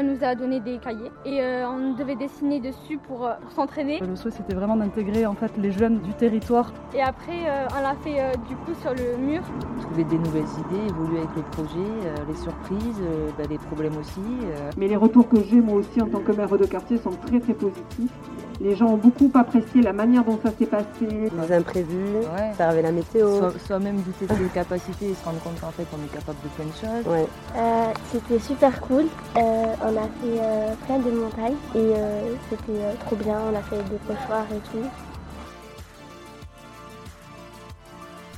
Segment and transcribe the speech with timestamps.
[0.00, 3.52] On nous a donné des cahiers et euh, on devait dessiner dessus pour, euh, pour
[3.52, 4.00] s'entraîner.
[4.00, 6.72] Le souhait c'était vraiment d'intégrer en fait les jeunes du territoire.
[6.94, 9.42] Et après euh, on l'a fait euh, du coup sur le mur.
[9.82, 13.96] Trouver des nouvelles idées, évoluer avec le projet, euh, les surprises, euh, bah, les problèmes
[13.98, 14.20] aussi.
[14.44, 14.70] euh.
[14.78, 17.38] Mais les retours que j'ai moi aussi en tant que maire de quartier sont très
[17.38, 18.10] très positifs.
[18.62, 20.84] Les gens ont beaucoup apprécié la manière dont ça s'est passé.
[21.00, 22.52] Les imprévus, Ouais.
[22.58, 23.38] faire avec la météo.
[23.38, 26.36] Soit- Soi-même douter de ses capacités et se rendre compte qu'en fait on est capable
[26.44, 26.72] de plein de
[27.02, 27.10] choses.
[27.10, 27.26] Ouais.
[27.56, 29.06] Euh, c'était super cool.
[29.38, 33.38] Euh, on a fait euh, plein de montagnes et euh, c'était euh, trop bien.
[33.50, 34.86] On a fait des pochoirs et tout.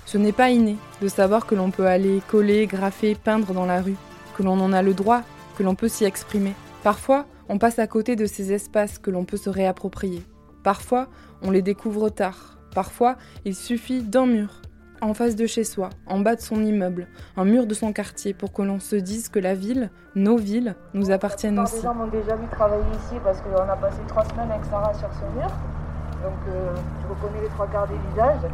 [0.06, 3.80] Ce n'est pas inné de savoir que l'on peut aller coller, graffer, peindre dans la
[3.80, 3.96] rue,
[4.36, 5.22] que l'on en a le droit,
[5.56, 6.52] que l'on peut s'y exprimer.
[6.84, 10.22] Parfois, on passe à côté de ces espaces que l'on peut se réapproprier.
[10.62, 11.08] Parfois,
[11.42, 12.56] on les découvre tard.
[12.74, 14.62] Parfois, il suffit d'un mur,
[15.02, 18.32] en face de chez soi, en bas de son immeuble, un mur de son quartier
[18.32, 21.82] pour que l'on se dise que la ville, nos villes, nous appartiennent Les aussi.
[21.82, 25.10] gens m'ont déjà vu travailler ici parce qu'on a passé trois semaines avec Sarah sur
[25.12, 25.50] ce mur.
[26.22, 28.50] Donc euh, je reconnais les trois quarts des visages.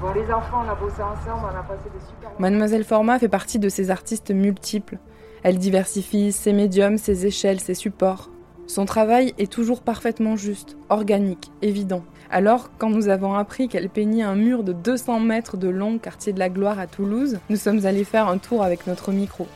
[0.00, 2.30] Bon, les enfants, on a bossé ensemble, on a passé des super.
[2.38, 4.96] Mademoiselle Format fait partie de ces artistes multiples.
[5.44, 8.30] Elle diversifie ses médiums, ses échelles, ses supports.
[8.72, 12.02] Son travail est toujours parfaitement juste, organique, évident.
[12.30, 16.32] Alors, quand nous avons appris qu'elle peignait un mur de 200 mètres de long quartier
[16.32, 19.46] de la Gloire à Toulouse, nous sommes allés faire un tour avec notre micro.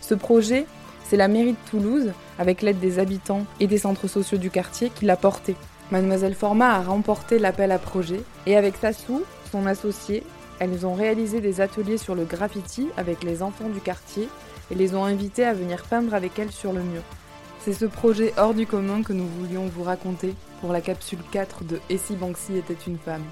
[0.00, 0.66] Ce projet,
[1.02, 4.92] c'est la mairie de Toulouse, avec l'aide des habitants et des centres sociaux du quartier,
[4.94, 5.56] qui l'a porté.
[5.90, 10.22] Mademoiselle Format a remporté l'appel à projet et avec Sassou, son associé,
[10.60, 14.28] elles ont réalisé des ateliers sur le graffiti avec les enfants du quartier
[14.70, 17.02] et les ont invités à venir peindre avec elles sur le mur.
[17.62, 21.64] C'est ce projet hors du commun que nous voulions vous raconter pour la capsule 4
[21.64, 23.24] de Et si Banksy était une femme.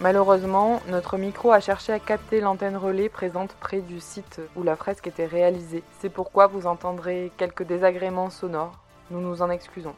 [0.00, 4.76] Malheureusement, notre micro a cherché à capter l'antenne relais présente près du site où la
[4.76, 5.82] fresque était réalisée.
[5.98, 8.78] C'est pourquoi vous entendrez quelques désagréments sonores.
[9.10, 9.94] Nous nous en excusons.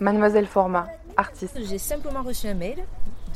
[0.00, 1.58] Mademoiselle Format, artiste.
[1.64, 2.84] J'ai simplement reçu un mail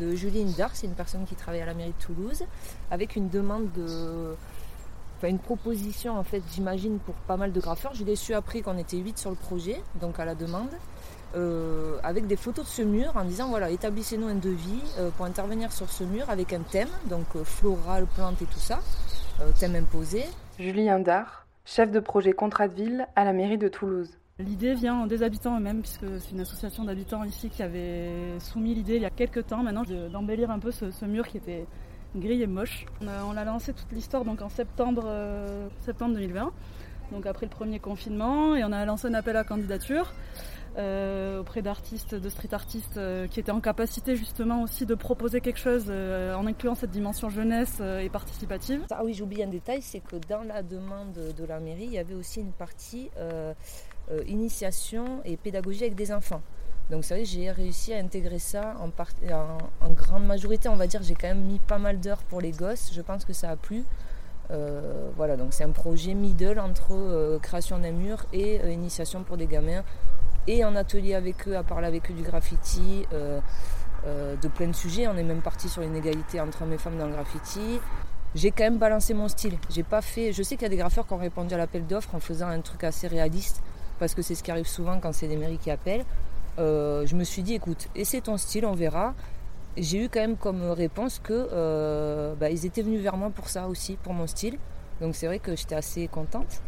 [0.00, 2.44] de Julie Hinder, c'est une personne qui travaille à la mairie de Toulouse,
[2.90, 4.34] avec une demande de.
[5.16, 7.92] Enfin, une proposition, en fait, j'imagine, pour pas mal de graffeurs.
[7.94, 10.70] Je l'ai su après qu'on était 8 sur le projet, donc à la demande,
[11.36, 15.26] euh, avec des photos de ce mur en disant voilà, établissez-nous un devis euh, pour
[15.26, 18.80] intervenir sur ce mur avec un thème, donc euh, floral, plante et tout ça,
[19.58, 20.24] thème imposé.
[20.58, 24.19] Julie Hindard, chef de projet Contrat de ville à la mairie de Toulouse.
[24.46, 28.96] L'idée vient des habitants eux-mêmes, puisque c'est une association d'habitants ici qui avait soumis l'idée
[28.96, 31.66] il y a quelques temps maintenant de- d'embellir un peu ce, mur qui était
[32.16, 32.86] gris et moche.
[33.02, 36.52] On a, lancé toute l'histoire donc en septembre, euh, septembre 2020,
[37.12, 40.12] donc après le premier confinement, et on a lancé un appel à candidature
[40.78, 45.40] euh, auprès d'artistes, de street artistes euh, qui étaient en capacité justement aussi de proposer
[45.40, 48.84] quelque chose euh, en incluant cette dimension jeunesse euh, et participative.
[48.90, 51.98] Ah oui, j'oublie un détail, c'est que dans la demande de la mairie, il y
[51.98, 53.10] avait aussi une partie
[54.10, 56.42] euh, initiation et pédagogie avec des enfants.
[56.90, 58.88] Donc c'est vrai j'ai réussi à intégrer ça en,
[59.32, 62.50] en- grande majorité, on va dire, j'ai quand même mis pas mal d'heures pour les
[62.50, 63.84] gosses, je pense que ça a plu.
[64.50, 69.36] Euh, voilà, donc c'est un projet middle entre euh, création d'un mur et initiation pour
[69.36, 69.84] des gamins,
[70.48, 73.06] et en atelier avec eux, à parler avec eux du graffiti,
[74.42, 75.06] de plein de sujets.
[75.06, 77.78] On est même parti sur l'inégalité entre hommes et femmes dans le graffiti.
[78.34, 79.58] J'ai quand même balancé mon style.
[79.68, 80.32] J'ai pas fait.
[80.32, 82.48] Je sais qu'il y a des graffeurs qui ont répondu à l'appel d'offres en faisant
[82.48, 83.62] un truc assez réaliste,
[84.00, 86.04] parce que c'est ce qui arrive souvent quand c'est des mairies qui appellent.
[86.58, 89.14] Euh, je me suis dit, écoute, essaie ton style, on verra.
[89.76, 93.48] J'ai eu quand même comme réponse que euh, bah, ils étaient venus vers moi pour
[93.48, 94.58] ça aussi, pour mon style.
[95.00, 96.60] Donc c'est vrai que j'étais assez contente.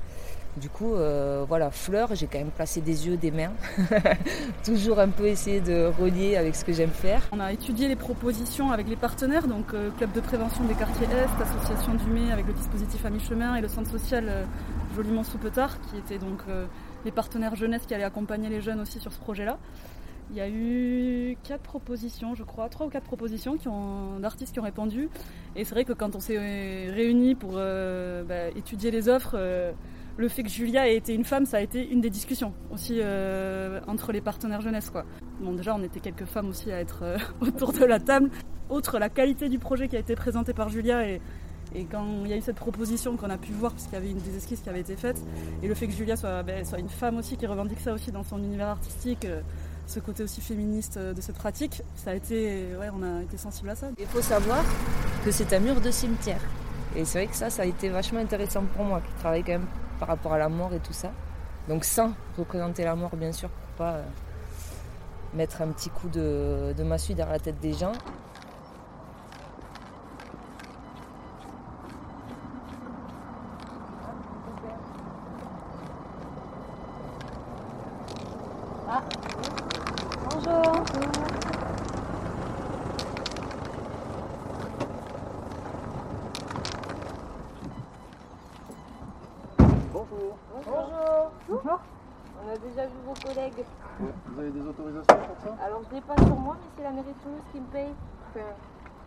[0.58, 3.52] Du coup, euh, voilà, fleurs, j'ai quand même placé des yeux, des mains.
[4.64, 7.22] Toujours un peu essayer de relier avec ce que j'aime faire.
[7.32, 11.42] On a étudié les propositions avec les partenaires, donc Club de prévention des quartiers Est,
[11.42, 14.44] Association du Mai avec le dispositif à mi-chemin et le centre social euh,
[14.94, 16.40] Joliment sous Petard, qui étaient donc
[17.04, 19.58] les partenaires jeunesse qui allaient accompagner les jeunes aussi sur ce projet-là.
[20.30, 23.58] Il y a eu quatre propositions, je crois, trois ou quatre propositions
[24.18, 25.10] d'artistes qui ont répondu.
[25.56, 29.72] Et c'est vrai que quand on s'est réunis pour euh, bah, étudier les offres, euh,
[30.16, 33.00] le fait que Julia ait été une femme, ça a été une des discussions aussi
[33.00, 34.90] euh, entre les partenaires jeunesse.
[35.40, 38.30] Bon, déjà, on était quelques femmes aussi à être autour de la table.
[38.70, 41.20] Outre la qualité du projet qui a été présenté par Julia et,
[41.74, 43.96] et quand il y a eu cette proposition qu'on a pu voir, parce qu'il y
[43.96, 45.20] avait une des esquisses qui avait été faite,
[45.62, 48.12] et le fait que Julia soit, ben, soit une femme aussi, qui revendique ça aussi
[48.12, 49.40] dans son univers artistique, euh,
[49.86, 53.36] ce côté aussi féministe euh, de cette pratique, ça a été, ouais, on a été
[53.36, 53.88] sensible à ça.
[53.98, 54.64] Il faut savoir
[55.24, 56.40] que c'est un mur de cimetière.
[56.94, 59.52] Et c'est vrai que ça, ça a été vachement intéressant pour moi, qui travaille quand
[59.52, 59.66] même
[59.98, 61.10] par rapport à la mort et tout ça.
[61.68, 64.02] Donc sans représenter la mort, bien sûr, pour pas euh,
[65.34, 67.92] mettre un petit coup de, de massue derrière la tête des gens.
[80.34, 80.84] Bonjour.
[90.54, 91.32] Bonjour.
[91.62, 91.80] Bonjour.
[92.44, 93.64] On a déjà vu vos collègues.
[94.00, 95.56] Ouais, Vous avez des autorisations pour ça?
[95.64, 97.94] Alors je l'ai pas sur moi, mais c'est la mairie de Toulouse qui me paye.
[98.30, 98.46] Enfin,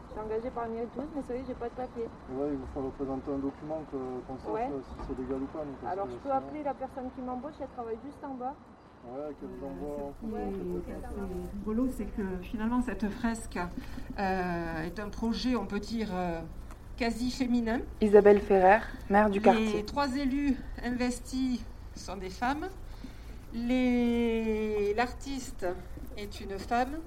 [0.08, 2.04] je suis engagée par la mairie de Toulouse, mais que j'ai pas de papier.
[2.32, 4.70] Ouais, il vous faut représenter un document que- qu'on sache Ouais.
[4.72, 5.64] si c'est légal ou pas.
[5.92, 8.56] Alors que je peux sinon- appeler la personne qui m'embauche, elle travaille juste en bas.
[9.06, 10.14] Ouais, qu'elle vous envoie.
[11.60, 13.60] Rigolo, c'est que finalement, cette fresque
[14.18, 16.40] euh, est un projet, on peut dire, euh,
[16.98, 17.80] quasi féminin.
[18.02, 18.80] Isabelle Ferrer,
[19.10, 19.86] maire du Les quartier.
[19.86, 21.64] trois élus investis
[21.96, 22.70] sont des femmes.
[24.96, 25.66] L'artiste
[26.18, 27.00] est une femme.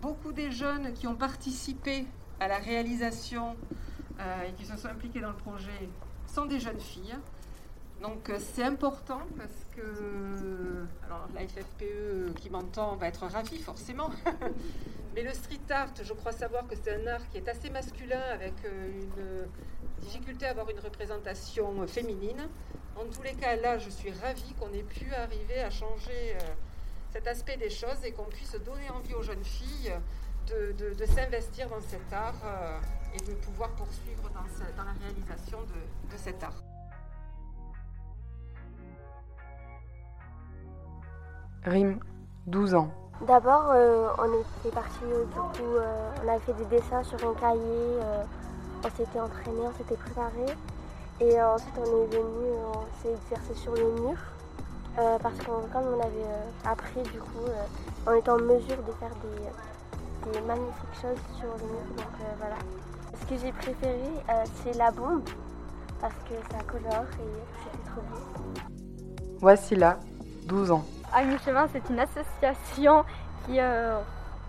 [0.00, 2.06] Beaucoup des jeunes qui ont participé
[2.40, 3.56] à la réalisation
[4.20, 5.88] euh, et qui se sont impliqués dans le projet
[6.26, 7.16] sont des jeunes filles.
[8.00, 14.10] Donc euh, c'est important parce que alors la FFPE qui m'entend va être ravie forcément.
[15.18, 18.20] Mais le street art, je crois savoir que c'est un art qui est assez masculin
[18.32, 22.48] avec euh, une difficulté à avoir une représentation féminine.
[22.94, 26.38] En tous les cas, là, je suis ravie qu'on ait pu arriver à changer euh,
[27.12, 29.92] cet aspect des choses et qu'on puisse donner envie aux jeunes filles
[30.46, 32.78] de, s'investir dans cet art euh,
[33.16, 36.62] et de pouvoir poursuivre dans la réalisation de- de cet art.
[41.64, 41.98] Rime,
[42.46, 43.07] 12 ans.
[43.26, 47.18] D'abord, euh, on était parti, euh, du coup, euh, on avait fait des dessins sur
[47.28, 47.98] un cahier,
[48.84, 50.46] on s'était entraîné, on s'était préparé.
[51.20, 54.16] Et ensuite, on est venu, on s'est exercé sur le mur.
[55.20, 56.30] parce que comme on avait
[56.64, 57.48] appris, du coup,
[58.06, 61.86] on était en mesure de faire des, magnifiques choses sur le mur.
[61.96, 62.56] Donc voilà.
[63.20, 64.12] Ce que j'ai préféré,
[64.62, 65.28] c'est la bombe,
[66.00, 68.60] parce que ça colore et c'était trop beau.
[69.40, 69.98] Voici là,
[70.46, 70.84] 12 ans.
[71.12, 73.04] À mi-chemin, c'est une association
[73.46, 73.98] qui euh,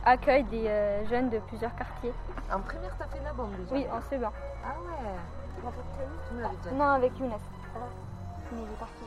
[0.06, 2.14] accueille des euh, jeunes de plusieurs quartiers.
[2.52, 4.32] En première, t'as fait la bombe déjà Oui, en Seban.
[4.66, 5.72] Ah ouais
[6.30, 6.76] Tu me l'avais déjà dit.
[6.76, 7.32] Non, avec Younes.
[8.52, 9.04] Mais il est parti.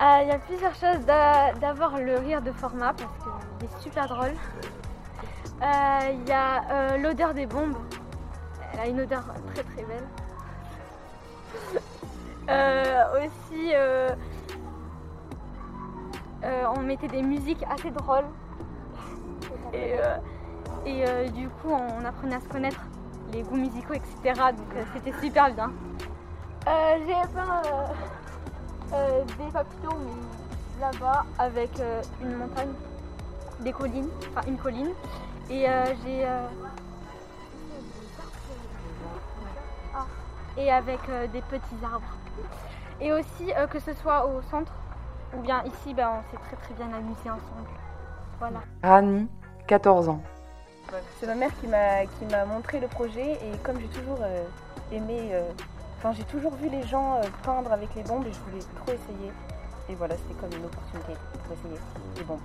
[0.00, 1.04] Euh, Il y a plusieurs choses.
[1.06, 3.12] D'a- D'abord, le rire de format, parce
[3.58, 4.34] qu'il est super drôle.
[5.60, 7.76] Il y a l'odeur des bombes.
[8.72, 9.22] Elle a une odeur
[9.54, 10.04] très très belle.
[12.50, 14.08] Euh, aussi, euh,
[16.44, 18.24] on mettait des musiques assez drôles.
[19.72, 20.16] Et, euh,
[20.86, 22.80] et euh, du coup, on apprenait à se connaître,
[23.32, 24.40] les goûts musicaux, etc.
[24.56, 25.70] Donc euh, c'était super bien.
[26.66, 27.86] Euh, J'ai peint euh,
[28.94, 32.72] euh, des papillons, mais là-bas, avec euh, une montagne,
[33.60, 34.90] des collines, enfin une colline.
[35.50, 36.24] Et euh, j'ai.
[36.26, 36.46] euh,
[40.56, 42.02] et avec euh, des petits arbres.
[43.00, 44.72] Et aussi, euh, que ce soit au centre
[45.36, 47.68] ou bien ici, ben, on s'est très très bien amusé ensemble.
[48.38, 48.60] Voilà.
[48.82, 49.28] Rani,
[49.66, 50.20] 14 ans.
[51.20, 54.42] C'est ma mère qui m'a qui m'a montré le projet et comme j'ai toujours euh,
[54.90, 55.42] aimé, euh,
[55.98, 58.92] enfin j'ai toujours vu les gens euh, peindre avec les bombes et je voulais trop
[58.92, 59.30] essayer.
[59.90, 61.12] Et voilà, c'était comme une opportunité
[61.44, 61.80] pour essayer
[62.16, 62.40] les bombes.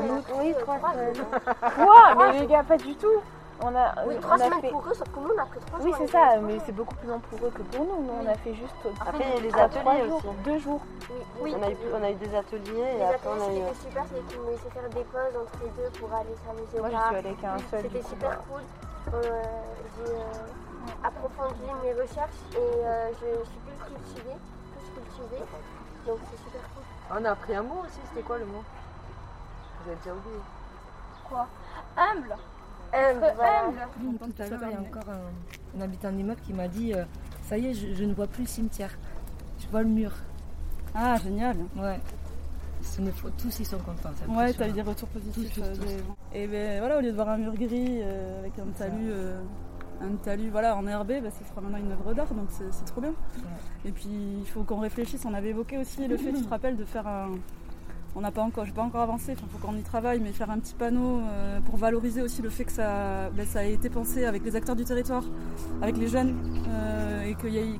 [0.00, 1.14] Nous, oui, euh, trois trois semaines.
[1.14, 1.40] semaines.
[1.76, 2.14] Quoi?
[2.32, 3.20] Mais les gars, pas du tout.
[3.60, 5.46] On a, Oui, on trois a semaines fait- pour eux, sauf que nous, on a
[5.46, 6.06] pris trois Oui, semaines.
[6.06, 8.02] c'est ça, mais c'est beaucoup plus long pour eux que pour nous.
[8.04, 8.74] Nous, on a fait juste.
[9.00, 10.36] Après, il y a les ateliers jours, aussi.
[10.44, 10.80] Deux jours.
[11.40, 13.58] Oui, On a, eu, on a eu des ateliers et Les après on a ateliers,
[13.60, 13.64] eu.
[13.74, 16.78] c'était super, c'est qu'ils nous laissaient faire des pauses entre les deux pour aller s'amuser
[16.78, 17.82] au Moi, je suis allée qu'à un seul.
[17.82, 18.62] C'était super cool.
[19.14, 19.42] Euh,
[19.96, 24.36] j'ai euh, approfondi mes recherches et euh, je suis plus cultivée,
[24.76, 25.44] plus cultivée.
[26.06, 26.84] Donc c'est super cool.
[27.10, 28.62] On a appris un mot aussi, c'était quoi le mot?
[29.82, 30.40] Vous avez déjà oublié?
[31.28, 31.46] Quoi?
[31.96, 32.36] Humble
[32.92, 33.64] Humble, voilà.
[34.18, 37.04] Tout à l'heure, il y a encore un, un habitant d'immeuble qui m'a dit euh,
[37.42, 38.96] Ça y est, je, je ne vois plus le cimetière.
[39.58, 40.12] Je vois le mur.
[40.94, 41.56] Ah, génial.
[41.76, 41.98] Ouais.
[43.36, 44.10] Tous ils sont contents.
[44.28, 45.52] Ouais, t'as eu des retours positifs.
[45.54, 46.36] Tous, tous, euh, tous.
[46.36, 49.40] Et ben voilà, au lieu de voir un mur gris euh, avec un talus, euh,
[50.00, 52.84] un talus voilà, en herbé, bah, ce sera maintenant une œuvre d'art, donc c'est c'est
[52.84, 53.12] trop bien.
[53.84, 55.24] Et puis il faut qu'on réfléchisse.
[55.24, 57.32] On avait évoqué aussi le fait, tu te rappelles, de faire un.
[58.14, 59.32] On n'a pas encore, j'ai pas encore avancé.
[59.32, 62.50] Il faut qu'on y travaille, mais faire un petit panneau euh, pour valoriser aussi le
[62.50, 65.24] fait que ça, ben, a été pensé avec les acteurs du territoire,
[65.82, 66.34] avec les jeunes,
[66.68, 67.78] euh, et qu'il y a eu,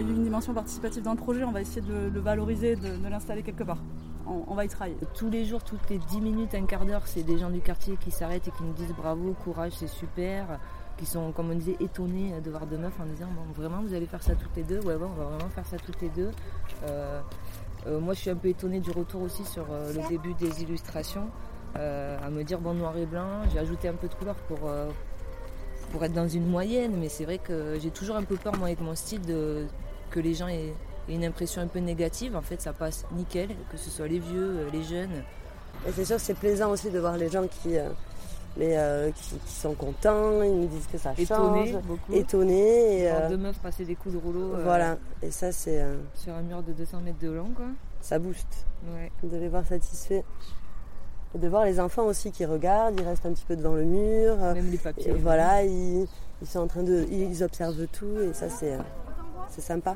[0.00, 1.44] une dimension participative dans le projet.
[1.44, 3.78] On va essayer de le valoriser, de, l'installer quelque part.
[4.26, 4.96] On, va y travailler.
[5.14, 7.96] Tous les jours, toutes les 10 minutes, un quart d'heure, c'est des gens du quartier
[7.96, 10.60] qui s'arrêtent et qui nous disent bravo, courage, c'est super.
[10.98, 13.92] Qui sont, comme on disait, étonnés de voir deux meufs en disant bon, vraiment, vous
[13.92, 14.78] allez faire ça toutes les deux?
[14.80, 16.30] Ouais, ouais, on va vraiment faire ça toutes les deux.
[16.84, 17.20] Euh,
[17.86, 21.28] moi, je suis un peu étonnée du retour aussi sur euh, le début des illustrations.
[21.76, 24.68] euh, à me dire bon, noir et blanc, j'ai ajouté un peu de couleur pour,
[24.68, 24.88] euh,
[25.92, 28.66] pour être dans une moyenne, mais c'est vrai que j'ai toujours un peu peur, moi,
[28.68, 29.66] avec mon style, de,
[30.10, 30.74] que les gens aient,
[31.08, 32.36] aient une impression un peu négative.
[32.36, 35.22] En fait, ça passe nickel, que ce soit les vieux, euh, les jeunes.
[35.86, 37.88] Et c'est sûr que c'est plaisant aussi de voir les gens qui, euh,
[38.56, 41.82] mais, euh, qui, qui sont contents, ils nous disent que ça Étonnés, change.
[41.82, 42.12] beaucoup.
[42.12, 43.02] Étonnés.
[43.02, 44.54] Et, euh, deux meufs passer des coups de rouleau.
[44.54, 45.84] euh, voilà, et ça c'est...
[46.14, 47.66] Sur un mur de 200 mètres de long, quoi.
[48.00, 48.66] ça booste.
[48.94, 49.10] Ouais.
[49.22, 50.22] De les voir satisfaits.
[51.34, 53.84] Et de voir les enfants aussi qui regardent, ils restent un petit peu devant le
[53.84, 54.36] mur.
[54.36, 55.10] Même les papiers.
[55.10, 56.06] et voilà, ils,
[56.42, 57.06] ils sont en train de.
[57.10, 58.76] Ils observent tout et ça c'est.
[59.48, 59.94] C'est sympa.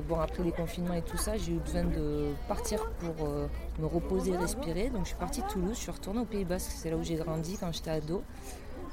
[0.00, 3.46] Bon, après les confinements et tout ça, j'ai eu besoin de partir pour euh,
[3.78, 4.90] me reposer, respirer.
[4.90, 7.02] Donc je suis partie de Toulouse, je suis retournée au Pays Basque, c'est là où
[7.02, 8.22] j'ai grandi quand j'étais ado.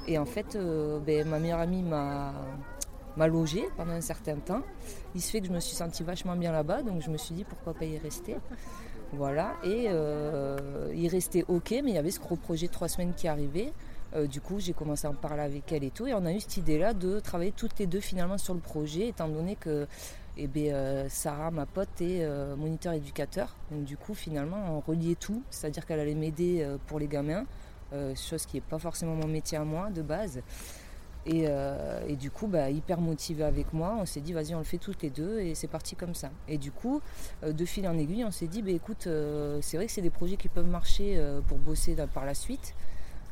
[0.06, 2.32] Et en fait, euh, ben, ma meilleure amie m'a
[3.16, 4.62] m'a logée pendant un certain temps.
[5.14, 7.34] Il se fait que je me suis sentie vachement bien là-bas, donc je me suis
[7.34, 8.36] dit pourquoi pas y rester?
[9.12, 12.88] Voilà, et euh, il restait ok, mais il y avait ce gros projet de trois
[12.88, 13.74] semaines qui arrivait.
[14.14, 16.32] Euh, du coup, j'ai commencé à en parler avec elle et tout, et on a
[16.32, 19.86] eu cette idée-là de travailler toutes les deux finalement sur le projet, étant donné que
[20.36, 23.54] eh ben, euh, Sarah, ma pote, est euh, moniteur éducateur.
[23.70, 27.44] Donc du coup, finalement, on reliait tout, c'est-à-dire qu'elle allait m'aider euh, pour les gamins,
[28.16, 30.40] chose qui n'est pas forcément mon métier à moi de base.
[31.26, 31.44] Et,
[32.08, 34.78] et du coup, bah, hyper motivée avec moi, on s'est dit vas-y, on le fait
[34.78, 36.30] toutes les deux et c'est parti comme ça.
[36.48, 37.02] Et du coup,
[37.46, 39.06] de fil en aiguille, on s'est dit bah, écoute,
[39.60, 42.74] c'est vrai que c'est des projets qui peuvent marcher pour bosser par la suite.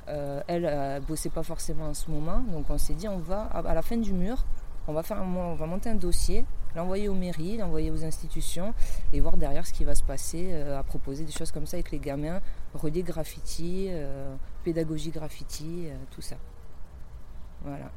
[0.06, 3.72] Elle ne bossait pas forcément en ce moment, donc on s'est dit on va à
[3.72, 4.44] la fin du mur,
[4.88, 6.44] on va, faire monter un dossier,
[6.74, 8.74] l'envoyer aux mairies, l'envoyer aux institutions
[9.12, 11.76] et voir derrière ce qui va se passer, euh, à proposer des choses comme ça
[11.76, 12.40] avec les gamins,
[12.74, 14.34] relier graffiti, euh,
[14.64, 16.36] pédagogie graffiti, euh, tout ça.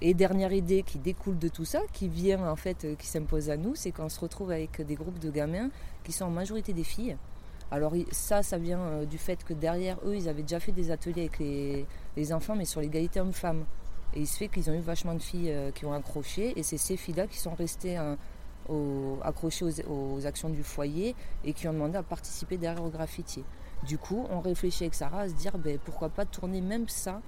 [0.02, 3.56] Et dernière idée qui découle de tout ça, qui vient en fait, qui s'impose à
[3.56, 5.70] nous, c'est qu'on se retrouve avec des groupes de gamins
[6.04, 7.16] qui sont en majorité des filles.
[7.72, 11.22] Alors ça, ça vient du fait que derrière eux, ils avaient déjà fait des ateliers
[11.22, 11.86] avec les,
[12.18, 13.63] les enfants, mais sur l'égalité homme-femme.
[14.15, 16.63] Et il se fait qu'ils ont eu vachement de filles euh, qui ont accroché, et
[16.63, 18.17] c'est ces filles-là qui sont restées hein,
[19.24, 23.43] accrochées aux, actions du foyer et qui ont demandé à participer derrière au graffiti.
[23.86, 27.22] Du coup, on réfléchit avec Sarah à se dire ben, pourquoi pas tourner même ça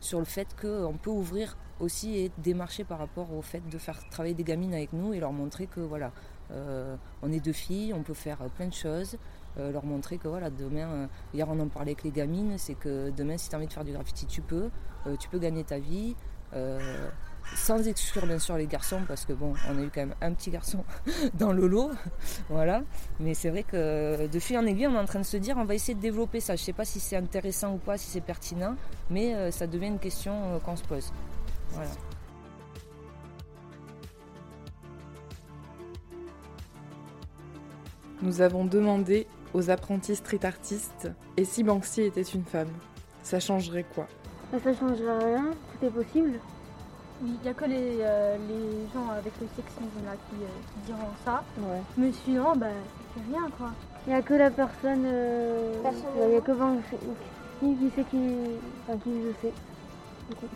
[0.00, 4.06] sur le fait qu'on peut ouvrir aussi et démarcher par rapport au fait de faire
[4.10, 6.12] travailler des gamines avec nous et leur montrer que voilà,
[6.50, 9.16] euh, on est deux filles, on peut faire euh, plein de choses,
[9.56, 13.36] leur montrer que voilà, demain, hier on en parlait avec les gamines, c'est que demain
[13.36, 14.70] si tu as envie de faire du graffiti, tu peux,
[15.20, 16.16] tu peux gagner ta vie.
[16.54, 17.08] Euh,
[17.54, 20.32] sans exclure bien sûr les garçons parce que bon on a eu quand même un
[20.32, 20.84] petit garçon
[21.34, 21.90] dans le lot
[22.48, 22.82] voilà.
[23.20, 25.56] Mais c'est vrai que de fil en aiguille on est en train de se dire
[25.58, 26.56] on va essayer de développer ça.
[26.56, 28.76] Je sais pas si c'est intéressant ou pas si c'est pertinent
[29.10, 31.12] mais euh, ça devient une question euh, qu'on se pose.
[31.70, 31.90] Voilà.
[38.22, 42.70] Nous avons demandé aux apprentis street artistes et si Banksy était une femme,
[43.22, 44.06] ça changerait quoi?
[44.52, 46.32] Ça changerait rien, tout est possible.
[47.24, 50.86] Il n'y a que les, euh, les gens avec le sexisme là qui, euh, qui
[50.92, 51.42] diront ça.
[51.96, 52.66] Mais sinon, bah,
[53.14, 53.70] c'est rien quoi.
[54.06, 55.04] Il n'y a que la personne.
[55.06, 56.52] euh, Personne Il n'y a que
[57.60, 58.18] qui, qui sait qui.
[58.88, 59.52] Enfin, qui je sais.
[60.30, 60.46] Du coup.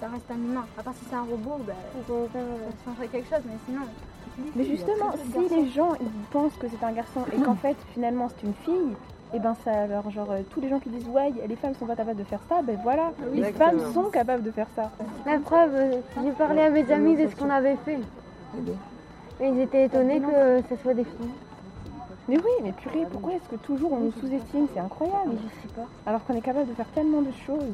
[0.00, 0.64] Ça reste un humain.
[0.78, 2.00] À part si c'est un robot, bah, Ça
[2.32, 3.82] faire, euh, ça changerait quelque chose, mais sinon.
[4.56, 8.28] Mais justement, si les gens ils pensent que c'est un garçon et qu'en fait finalement
[8.30, 8.94] c'est une fille,
[9.32, 11.86] et ben ça alors genre euh, tous les gens qui disent ouais les femmes sont
[11.86, 13.82] pas capables de faire ça, ben voilà, les Exactement.
[13.82, 14.90] femmes sont capables de faire ça.
[15.26, 17.98] La preuve, euh, j'ai parlé à mes amis de ce qu'on avait fait.
[19.40, 21.30] Et ils étaient étonnés que ce soit des filles.
[22.28, 24.66] Mais oui, mais purée, pourquoi est-ce que toujours on nous sous-estime?
[24.72, 25.32] C'est incroyable.
[25.42, 25.86] Je sais pas.
[26.06, 27.72] Alors qu'on est capable de faire tellement de choses.